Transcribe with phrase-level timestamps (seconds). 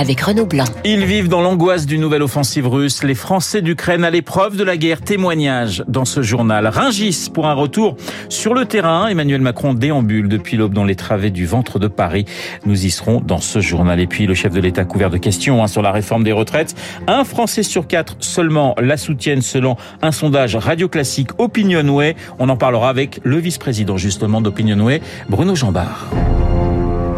[0.00, 0.64] avec Renaud Blanc.
[0.86, 3.02] Ils vivent dans l'angoisse d'une nouvelle offensive russe.
[3.02, 5.02] Les Français d'Ukraine à l'épreuve de la guerre.
[5.02, 6.66] Témoignage dans ce journal.
[6.66, 7.96] Ringis pour un retour
[8.30, 9.08] sur le terrain.
[9.08, 12.24] Emmanuel Macron déambule depuis l'aube dans les travées du ventre de Paris.
[12.64, 14.00] Nous y serons dans ce journal.
[14.00, 16.74] Et puis le chef de l'État couvert de questions hein, sur la réforme des retraites.
[17.06, 22.16] Un Français sur quatre seulement la soutiennent selon un sondage radio classique Opinionway.
[22.38, 26.08] On en parlera avec le vice-président justement d'Opinionway, Bruno Jambard.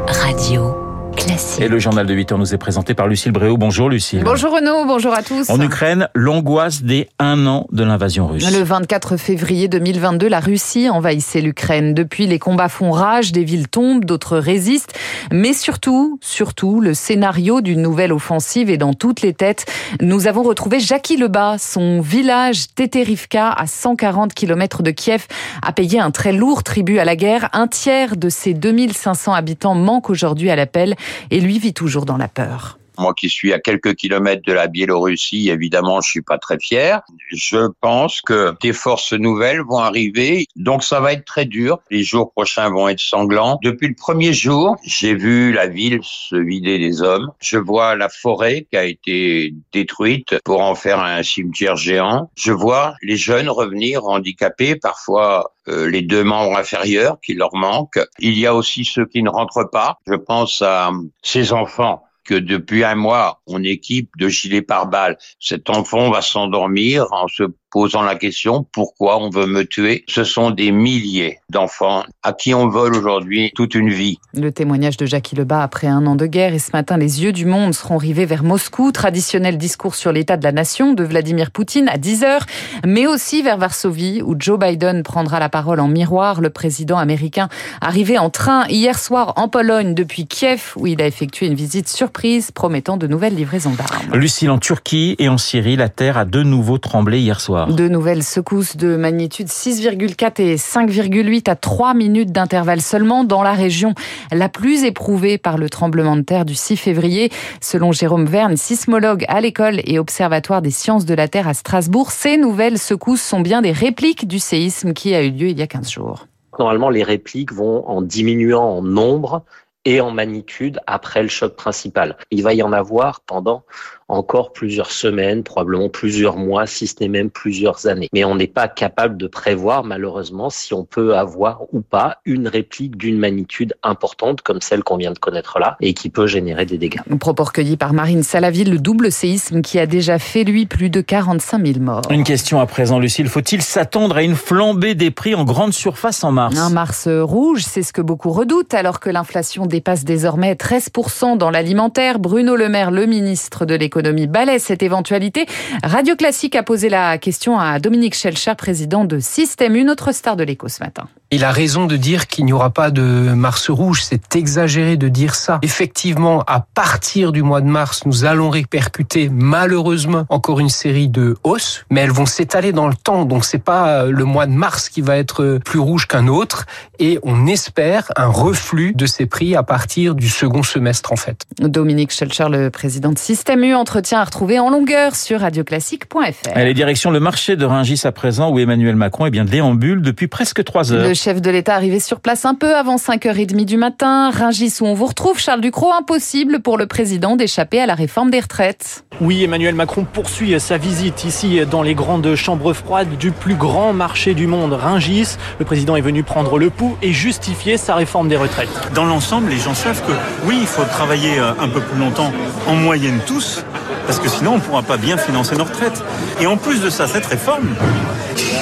[0.09, 0.82] Radio.
[1.25, 1.63] Classique.
[1.63, 3.57] Et le journal de 8 heures nous est présenté par Lucille Bréau.
[3.57, 4.23] Bonjour Lucille.
[4.25, 5.49] Bonjour Renaud, bonjour à tous.
[5.51, 8.51] En Ukraine, l'angoisse des un an de l'invasion russe.
[8.51, 11.95] Le 24 février 2022, la Russie envahissait l'Ukraine.
[11.95, 14.99] Depuis, les combats font rage, des villes tombent, d'autres résistent.
[15.31, 19.67] Mais surtout, surtout, le scénario d'une nouvelle offensive est dans toutes les têtes.
[20.01, 21.59] Nous avons retrouvé Jackie Lebas.
[21.59, 25.27] Son village Teterivka, à 140 km de Kiev,
[25.65, 27.49] a payé un très lourd tribut à la guerre.
[27.53, 30.97] Un tiers de ses 2500 habitants manque aujourd'hui à l'appel
[31.31, 32.79] et lui vit toujours dans la peur.
[33.03, 37.01] Moi qui suis à quelques kilomètres de la Biélorussie, évidemment, je suis pas très fier.
[37.33, 41.81] Je pense que des forces nouvelles vont arriver, donc ça va être très dur.
[41.91, 43.59] Les jours prochains vont être sanglants.
[43.65, 47.33] Depuis le premier jour, j'ai vu la ville se vider des hommes.
[47.41, 52.31] Je vois la forêt qui a été détruite pour en faire un cimetière géant.
[52.37, 58.01] Je vois les jeunes revenir handicapés, parfois euh, les deux membres inférieurs qui leur manquent.
[58.21, 59.99] Il y a aussi ceux qui ne rentrent pas.
[60.07, 60.93] Je pense à
[61.23, 65.19] ces enfants que depuis un mois, on équipe de gilets pare-balles.
[65.41, 70.05] Cet enfant va s'endormir en se posant la question pourquoi on veut me tuer?
[70.07, 74.19] Ce sont des milliers d'enfants à qui on vole aujourd'hui toute une vie.
[74.35, 77.33] Le témoignage de Jackie Lebas après un an de guerre et ce matin, les yeux
[77.33, 78.93] du monde seront rivés vers Moscou.
[78.93, 82.41] Traditionnel discours sur l'état de la nation de Vladimir Poutine à 10h,
[82.87, 86.41] mais aussi vers Varsovie où Joe Biden prendra la parole en miroir.
[86.43, 87.49] Le président américain
[87.81, 91.89] arrivé en train hier soir en Pologne depuis Kiev où il a effectué une visite
[91.89, 94.15] surprise promettant de nouvelles livraisons d'armes.
[94.15, 97.62] Lucille, en Turquie et en Syrie, la terre a de nouveau tremblé hier soir.
[97.69, 103.53] De nouvelles secousses de magnitude 6,4 et 5,8 à 3 minutes d'intervalle seulement dans la
[103.53, 103.95] région
[104.31, 107.31] la plus éprouvée par le tremblement de terre du 6 février.
[107.61, 112.11] Selon Jérôme Verne, sismologue à l'école et observatoire des sciences de la Terre à Strasbourg,
[112.11, 115.63] ces nouvelles secousses sont bien des répliques du séisme qui a eu lieu il y
[115.63, 116.27] a 15 jours.
[116.59, 119.45] Normalement, les répliques vont en diminuant en nombre
[119.85, 122.17] et en magnitude après le choc principal.
[122.31, 123.65] Il va y en avoir pendant
[124.13, 128.09] encore plusieurs semaines, probablement plusieurs mois, si ce n'est même plusieurs années.
[128.13, 132.47] Mais on n'est pas capable de prévoir malheureusement si on peut avoir ou pas une
[132.47, 136.67] réplique d'une magnitude importante comme celle qu'on vient de connaître là et qui peut générer
[136.67, 137.01] des dégâts.
[137.19, 141.01] Propos recueillis par Marine Salaville, le double séisme qui a déjà fait lui plus de
[141.01, 142.03] 45 000 morts.
[142.11, 143.29] Une question à présent, Lucille.
[143.29, 146.59] Faut-il s'attendre à une flambée des prix en grande surface en mars?
[146.59, 151.51] Un mars rouge, c'est ce que beaucoup redoutent alors que l'inflation dépasse désormais 13% dans
[151.51, 152.19] l'alimentaire.
[152.19, 155.47] Bruno Le Maire, le ministre de l'économie, économie balaie cette éventualité.
[155.85, 160.37] Radio Classique a posé la question à Dominique Schelcher, président de Système, une autre star
[160.37, 161.09] de l'écho ce matin.
[161.35, 164.03] Il a raison de dire qu'il n'y aura pas de mars rouge.
[164.03, 165.61] C'est exagéré de dire ça.
[165.63, 171.39] Effectivement, à partir du mois de mars, nous allons répercuter malheureusement encore une série de
[171.43, 173.25] hausses, mais elles vont s'étaler dans le temps.
[173.25, 176.67] Donc c'est pas le mois de mars qui va être plus rouge qu'un autre.
[176.99, 181.47] Et on espère un reflux de ces prix à partir du second semestre en fait.
[181.61, 186.51] Dominique Schelcher, le président de Système U, entretien à retrouver en longueur sur radioclassique.fr.
[186.55, 190.29] Allez, direction le marché de Ringis à présent où Emmanuel Macron est bien déambule depuis
[190.29, 191.09] presque trois heures.
[191.09, 194.31] Le chef de l'État arrivé sur place un peu avant 5h30 du matin.
[194.31, 198.29] Ringis où on vous retrouve, Charles Ducrot, impossible pour le président d'échapper à la réforme
[198.29, 199.05] des retraites.
[199.21, 203.93] Oui, Emmanuel Macron poursuit sa visite ici dans les grandes chambres froides du plus grand
[203.93, 205.37] marché du monde, Ringis.
[205.61, 208.69] Le président est venu prendre le pouls et justifier sa réforme des retraites.
[208.93, 210.13] Dans l'ensemble, les gens savent que
[210.45, 212.33] oui, il faut travailler un peu plus longtemps,
[212.67, 213.65] en moyenne tous,
[214.09, 216.03] parce que sinon on ne pourra pas bien financer nos retraites.
[216.41, 217.69] Et en plus de ça, cette réforme,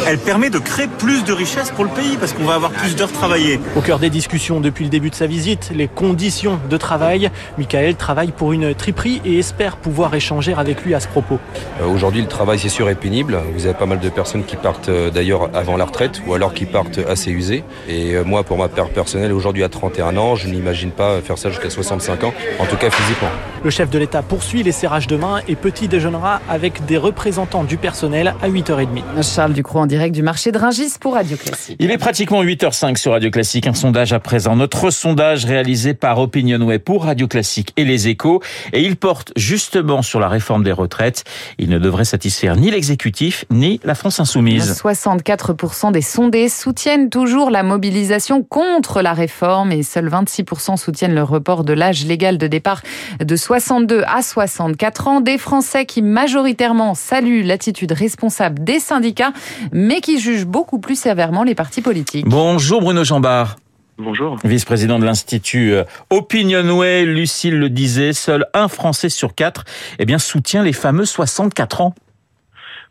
[0.07, 2.97] elle permet de créer plus de richesses pour le pays parce qu'on va avoir plus
[2.97, 3.61] d'heures travaillées.
[3.77, 7.31] Au cœur des discussions depuis le début de sa visite, les conditions de travail.
[7.59, 11.39] Michael travaille pour une triperie et espère pouvoir échanger avec lui à ce propos.
[11.81, 13.39] Euh, Aujourd'hui, le travail c'est sûr est pénible.
[13.55, 16.55] Vous avez pas mal de personnes qui partent euh, d'ailleurs avant la retraite ou alors
[16.55, 17.63] qui partent assez usées.
[17.89, 21.39] Et euh, moi, pour ma part personnelle, aujourd'hui à 31 ans, je n'imagine pas faire
[21.39, 23.29] ça jusqu'à 65 ans, en tout cas physiquement.
[23.63, 27.65] Le chef de l'État poursuit les serrages de main et petit déjeunera avec des représentants
[27.65, 29.03] du personnel à 8h30.
[29.23, 31.77] Charles Ducrot En direct du marché de Ringis pour Radio Classique.
[31.79, 33.67] Il est pratiquement 8h05 sur Radio Classique.
[33.67, 34.57] Un sondage à présent.
[34.57, 38.43] Notre sondage réalisé par Opinionway pour Radio Classique et Les Échos.
[38.73, 41.25] Et il porte justement sur la réforme des retraites.
[41.59, 44.81] Il ne devrait satisfaire ni l'exécutif ni la France insoumise.
[44.83, 51.23] 64% des sondés soutiennent toujours la mobilisation contre la réforme et seuls 26% soutiennent le
[51.23, 52.83] report de l'âge légal de départ
[53.21, 55.21] de 62 à 64 ans.
[55.21, 59.33] Des Français qui majoritairement saluent l'attitude responsable des syndicats,
[59.73, 62.27] mais qui jugent beaucoup plus sévèrement les partis politiques.
[62.29, 63.57] Bonjour Bruno Jambard.
[63.99, 64.39] Bonjour.
[64.45, 69.65] Vice-président de l'Institut euh, Opinionway, Lucille le disait, seul un Français sur quatre
[69.99, 71.95] eh bien, soutient les fameux 64 ans.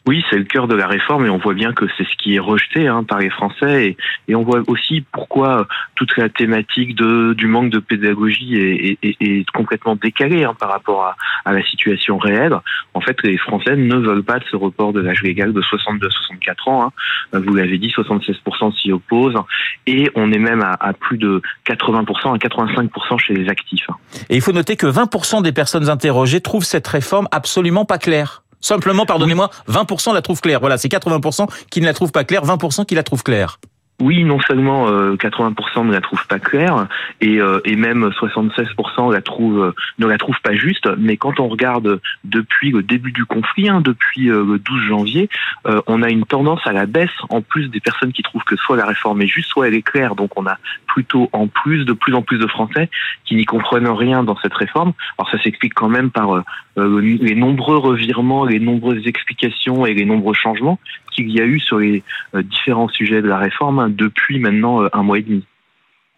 [0.08, 2.36] Oui, c'est le cœur de la réforme et on voit bien que c'est ce qui
[2.36, 3.98] est rejeté hein, par les Français et,
[4.28, 9.18] et, on voit aussi pourquoi toute la thématique de, du manque de pédagogie est, est,
[9.20, 11.16] est complètement décalée hein, par rapport à,
[11.46, 12.56] à, la situation réelle.
[12.94, 16.08] En fait, les Français ne veulent pas de ce report de l'âge légal de 62
[16.08, 16.86] à 64 ans.
[17.34, 17.40] Hein.
[17.40, 19.38] Vous l'avez dit, 76% s'y opposent
[19.86, 23.86] et on est même à, à, plus de 80% à 85% chez les actifs.
[23.90, 23.96] Hein.
[24.30, 28.44] Et il faut noter que 20% des personnes interrogées trouvent cette réforme absolument pas claire.
[28.62, 30.60] Simplement, pardonnez-moi, 20% la trouvent claire.
[30.60, 33.60] Voilà, c'est 80% qui ne la trouvent pas claire, 20% qui la trouvent claire.
[34.02, 36.88] Oui, non seulement euh, 80% ne la trouvent pas claire
[37.20, 42.00] et, euh, même 76% la euh, ne la trouvent pas juste, mais quand on regarde
[42.24, 45.30] depuis le début du conflit, hein, depuis euh, le 12 janvier,
[45.68, 48.56] euh, on a une tendance à la baisse en plus des personnes qui trouvent que
[48.56, 50.16] soit la réforme est juste, soit elle est claire.
[50.16, 50.58] Donc on a
[50.88, 52.90] plutôt en plus de plus en plus de Français
[53.26, 54.94] qui n'y comprennent rien dans cette réforme.
[55.18, 60.06] Alors ça s'explique quand même par euh, les nombreux revirements, les nombreuses explications et les
[60.06, 60.80] nombreux changements
[61.24, 65.04] qu'il y a eu sur les différents sujets de la réforme hein, depuis maintenant un
[65.04, 65.46] mois et demi.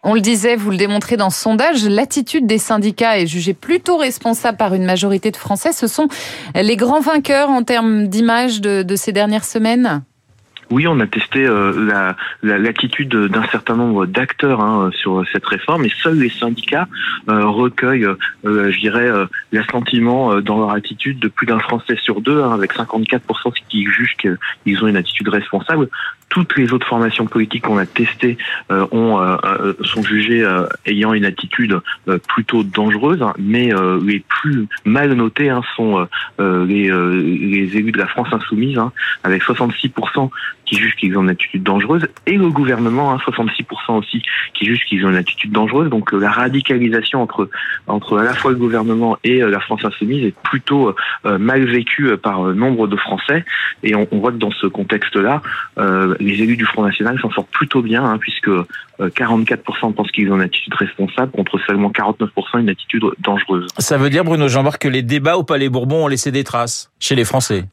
[0.04, 3.96] On le disait, vous le démontrez dans ce sondage, l'attitude des syndicats est jugée plutôt
[3.96, 5.72] responsable par une majorité de Français.
[5.72, 6.08] Ce sont
[6.56, 10.02] les grands vainqueurs en termes d'image de, ces dernières semaines?
[10.70, 15.84] Oui, on a testé euh, l'attitude la, d'un certain nombre d'acteurs hein, sur cette réforme
[15.84, 16.88] et seuls les syndicats
[17.28, 18.06] euh, recueillent,
[18.44, 19.10] euh, je dirais,
[19.52, 23.20] l'assentiment dans leur attitude de plus d'un Français sur deux, hein, avec 54%
[23.68, 25.88] qui jugent qu'ils ont une attitude responsable
[26.32, 28.38] toutes les autres formations politiques qu'on a testées
[28.70, 31.78] euh, ont, euh, sont jugées euh, ayant une attitude
[32.26, 33.70] plutôt dangereuse, hein, mais
[34.02, 36.08] les plus mal notés hein, sont
[36.38, 38.92] les, les, élus de la France insoumise, hein,
[39.24, 40.30] avec 66%
[40.72, 44.22] qui jugent qu'ils ont une attitude dangereuse, et le gouvernement, 66% aussi,
[44.54, 45.90] qui jugent qu'ils ont une attitude dangereuse.
[45.90, 47.50] Donc la radicalisation entre,
[47.86, 52.42] entre à la fois le gouvernement et la France insoumise est plutôt mal vécue par
[52.54, 53.44] nombre de Français,
[53.82, 55.42] et on, on voit que dans ce contexte-là,
[56.18, 58.50] les élus du Front National s'en sortent plutôt bien, hein, puisque
[59.00, 63.66] 44% pensent qu'ils ont une attitude responsable, contre seulement 49% une attitude dangereuse.
[63.78, 66.90] Ça veut dire, Bruno Jean-Marc, que les débats au Palais Bourbon ont laissé des traces
[66.98, 67.64] chez les Français?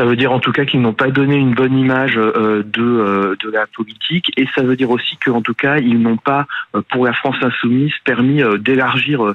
[0.00, 2.82] Ça veut dire en tout cas qu'ils n'ont pas donné une bonne image euh, de,
[2.82, 6.46] euh, de la politique et ça veut dire aussi qu'en tout cas ils n'ont pas
[6.74, 9.34] euh, pour la France insoumise permis d'élargir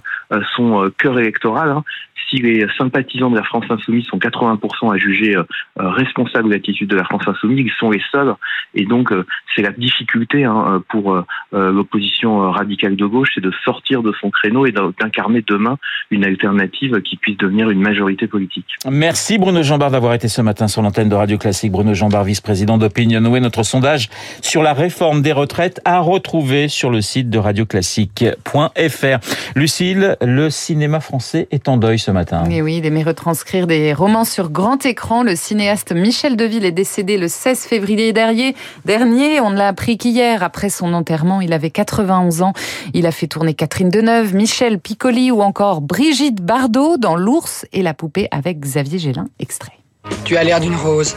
[0.56, 1.70] son cœur électoral.
[1.70, 1.84] Hein.
[2.30, 5.36] Si les sympathisants de la France insoumise sont 80% à juger
[5.76, 8.34] responsable de l'attitude de la France insoumise, ils sont les seuls
[8.74, 9.14] et donc
[9.56, 14.66] c'est la difficulté hein, pour l'opposition radicale de gauche, c'est de sortir de son créneau
[14.66, 15.78] et d'incarner demain
[16.10, 18.76] une alternative qui puisse devenir une majorité politique.
[18.90, 21.72] Merci Bruno Jambard d'avoir été ce matin sur l'antenne de Radio Classique.
[21.72, 23.40] Bruno Jambard, vice-président d'Opinionway.
[23.40, 24.10] Notre sondage
[24.42, 29.18] sur la réforme des retraites à retrouver sur le site de radioclassique.fr.
[29.56, 32.46] Lucille, le cinéma français est en deuil ce matin.
[32.50, 35.24] Et oui, il aimait retranscrire des romans sur grand écran.
[35.24, 38.56] Le cinéaste Michel Deville est décédé le 16 février dernier.
[38.86, 40.42] Dernier, on ne l'a appris qu'hier.
[40.42, 42.54] Après son enterrement, il avait 91 ans.
[42.94, 47.82] Il a fait tourner Catherine Deneuve, Michel Piccoli ou encore Brigitte Bardot dans L'ours et
[47.82, 49.28] la poupée avec Xavier Gélin.
[49.40, 49.85] Extrait.
[50.24, 51.16] Tu as l'air d'une rose.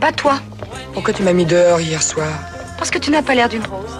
[0.00, 0.40] Pas toi.
[0.92, 2.28] Pourquoi tu m'as mis dehors hier soir?
[2.78, 3.96] Parce que tu n'as pas l'air d'une rose.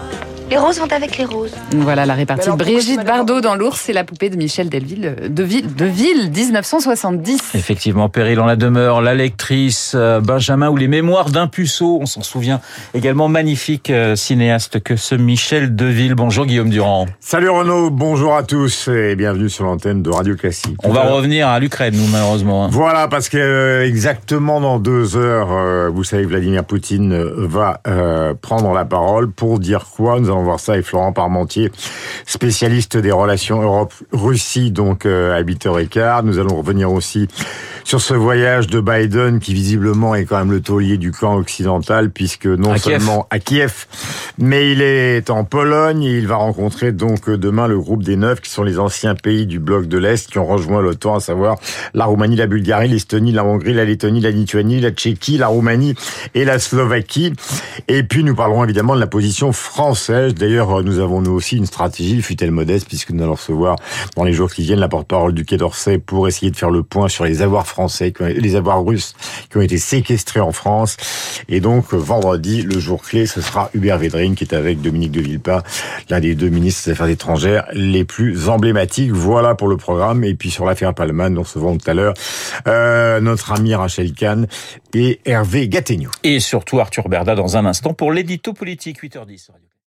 [0.49, 1.51] Les roses vont avec les roses.
[1.75, 2.49] Voilà la répartie.
[2.51, 7.51] Brigitte Bardot dans l'ours et la poupée de Michel Delville, de Ville, de Ville 1970.
[7.53, 11.99] Effectivement, Péril en la demeure, la lectrice, euh, Benjamin ou les mémoires d'un puceau.
[12.01, 12.61] On s'en souvient
[12.93, 16.15] également magnifique euh, cinéaste que ce Michel Deville.
[16.15, 17.07] Bonjour Guillaume Durand.
[17.19, 20.77] Salut Renaud, bonjour à tous et bienvenue sur l'antenne de Radio Classique.
[20.85, 22.65] On va revenir à l'Ukraine, nous malheureusement.
[22.65, 22.69] Hein.
[22.71, 27.81] Voilà, parce que euh, exactement dans deux heures, vous savez, Vladimir Poutine va
[28.41, 30.21] prendre la parole pour dire quoi?
[30.21, 31.71] Nous allons voir ça avec Florent Parmentier,
[32.25, 36.23] spécialiste des relations Europe-Russie, donc euh, habiteur écart.
[36.23, 37.27] Nous allons revenir aussi
[37.83, 42.11] sur ce voyage de Biden qui visiblement est quand même le taulier du camp occidental
[42.11, 42.99] puisque non À Kiev.
[42.99, 43.85] seulement à Kiev,
[44.37, 48.41] mais il est en Pologne et il va rencontrer donc demain le groupe des neuf
[48.41, 51.57] qui sont les anciens pays du bloc de l'Est qui ont rejoint l'OTAN, à savoir
[51.93, 55.95] la Roumanie, la Bulgarie, l'Estonie, la Hongrie, la Lettonie, la Lituanie, la Tchéquie, la Roumanie
[56.35, 57.33] et la Slovaquie.
[57.87, 60.26] Et puis nous parlerons évidemment de la position française.
[60.33, 63.75] D'ailleurs, nous avons nous aussi une stratégie, fut-elle modeste, puisque nous allons recevoir
[64.15, 66.83] dans les jours qui viennent la porte-parole du Quai d'Orsay pour essayer de faire le
[66.83, 69.15] point sur les avoirs français, les avoirs russes
[69.49, 70.97] qui ont été séquestrés en France.
[71.49, 75.21] Et donc vendredi, le jour clé, ce sera Hubert Védrine qui est avec Dominique de
[75.21, 75.63] Villepin,
[76.09, 79.11] l'un des deux ministres des Affaires étrangères les plus emblématiques.
[79.11, 80.23] Voilà pour le programme.
[80.23, 82.13] Et puis sur l'affaire Palman, nous recevons tout à l'heure
[82.67, 84.47] euh, notre ami Rachel Kahn
[84.93, 86.09] et Hervé Gattegno.
[86.23, 89.37] Et surtout Arthur Berda dans un instant pour l'édito politique 8h10.
[89.37, 89.67] sur Radio